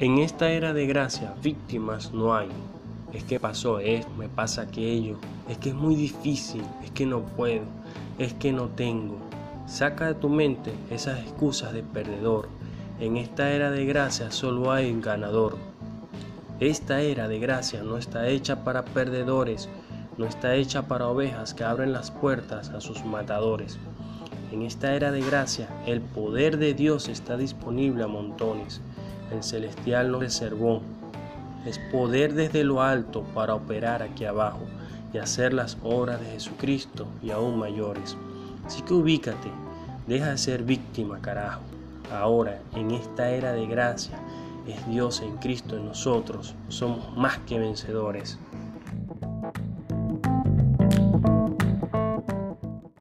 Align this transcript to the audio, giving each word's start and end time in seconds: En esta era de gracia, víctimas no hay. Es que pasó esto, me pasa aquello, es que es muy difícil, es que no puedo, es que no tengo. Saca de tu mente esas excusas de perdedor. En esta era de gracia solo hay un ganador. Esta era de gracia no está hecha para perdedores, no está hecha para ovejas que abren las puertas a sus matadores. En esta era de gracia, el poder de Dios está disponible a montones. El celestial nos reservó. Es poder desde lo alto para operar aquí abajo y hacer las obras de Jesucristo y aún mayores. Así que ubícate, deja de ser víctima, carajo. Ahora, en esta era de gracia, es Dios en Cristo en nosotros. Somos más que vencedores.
En 0.00 0.16
esta 0.16 0.50
era 0.50 0.72
de 0.72 0.86
gracia, 0.86 1.34
víctimas 1.42 2.14
no 2.14 2.34
hay. 2.34 2.48
Es 3.12 3.22
que 3.24 3.38
pasó 3.38 3.80
esto, 3.80 4.10
me 4.16 4.30
pasa 4.30 4.62
aquello, 4.62 5.18
es 5.46 5.58
que 5.58 5.68
es 5.68 5.74
muy 5.74 5.94
difícil, 5.94 6.62
es 6.82 6.90
que 6.92 7.04
no 7.04 7.20
puedo, 7.20 7.64
es 8.16 8.32
que 8.32 8.50
no 8.50 8.68
tengo. 8.68 9.18
Saca 9.66 10.06
de 10.06 10.14
tu 10.14 10.30
mente 10.30 10.72
esas 10.90 11.20
excusas 11.20 11.74
de 11.74 11.82
perdedor. 11.82 12.48
En 12.98 13.18
esta 13.18 13.50
era 13.50 13.70
de 13.70 13.84
gracia 13.84 14.30
solo 14.30 14.72
hay 14.72 14.90
un 14.90 15.02
ganador. 15.02 15.58
Esta 16.60 17.02
era 17.02 17.28
de 17.28 17.38
gracia 17.38 17.82
no 17.82 17.98
está 17.98 18.26
hecha 18.26 18.64
para 18.64 18.86
perdedores, 18.86 19.68
no 20.16 20.24
está 20.24 20.54
hecha 20.54 20.88
para 20.88 21.08
ovejas 21.08 21.52
que 21.52 21.64
abren 21.64 21.92
las 21.92 22.10
puertas 22.10 22.70
a 22.70 22.80
sus 22.80 23.04
matadores. 23.04 23.78
En 24.50 24.62
esta 24.62 24.94
era 24.94 25.12
de 25.12 25.20
gracia, 25.20 25.68
el 25.84 26.00
poder 26.00 26.56
de 26.56 26.72
Dios 26.72 27.10
está 27.10 27.36
disponible 27.36 28.04
a 28.04 28.06
montones. 28.06 28.80
El 29.30 29.42
celestial 29.42 30.10
nos 30.10 30.20
reservó. 30.20 30.82
Es 31.66 31.78
poder 31.92 32.34
desde 32.34 32.64
lo 32.64 32.82
alto 32.82 33.22
para 33.34 33.54
operar 33.54 34.02
aquí 34.02 34.24
abajo 34.24 34.60
y 35.12 35.18
hacer 35.18 35.52
las 35.52 35.76
obras 35.82 36.20
de 36.20 36.26
Jesucristo 36.26 37.06
y 37.22 37.30
aún 37.30 37.58
mayores. 37.58 38.16
Así 38.66 38.82
que 38.82 38.94
ubícate, 38.94 39.50
deja 40.06 40.30
de 40.30 40.38
ser 40.38 40.62
víctima, 40.62 41.20
carajo. 41.20 41.60
Ahora, 42.12 42.60
en 42.74 42.90
esta 42.90 43.30
era 43.30 43.52
de 43.52 43.66
gracia, 43.66 44.18
es 44.66 44.86
Dios 44.88 45.20
en 45.20 45.36
Cristo 45.36 45.76
en 45.76 45.86
nosotros. 45.86 46.54
Somos 46.68 47.16
más 47.16 47.38
que 47.38 47.58
vencedores. 47.58 48.38